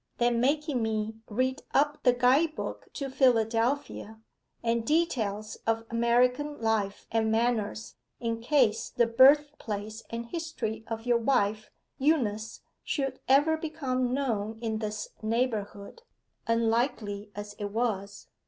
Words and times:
Then 0.17 0.39
making 0.41 0.81
me 0.81 1.17
read 1.29 1.61
up 1.75 2.01
the 2.01 2.11
guide 2.11 2.55
book 2.55 2.91
to 2.93 3.07
Philadelphia, 3.07 4.19
and 4.63 4.83
details 4.83 5.57
of 5.67 5.85
American 5.91 6.59
life 6.59 7.05
and 7.11 7.31
manners, 7.31 7.97
in 8.19 8.41
case 8.41 8.89
the 8.89 9.05
birthplace 9.05 10.01
and 10.09 10.25
history 10.25 10.83
of 10.87 11.05
your 11.05 11.19
wife, 11.19 11.69
Eunice, 11.99 12.61
should 12.83 13.19
ever 13.29 13.57
become 13.57 14.11
known 14.11 14.57
in 14.57 14.79
this 14.79 15.09
neighbourhood 15.21 16.01
unlikely 16.47 17.29
as 17.35 17.53
it 17.59 17.65
was. 17.65 18.25